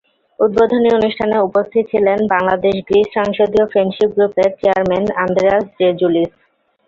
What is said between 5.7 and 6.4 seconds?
Rezulis.